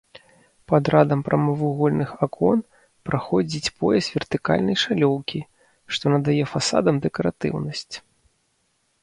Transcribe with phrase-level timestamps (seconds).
[0.69, 2.63] Пад радам прамавугольных акон
[3.09, 5.39] праходзіць пояс вертыкальнай шалёўкі,
[5.95, 7.89] што надае фасадам дэкаратыўнасць.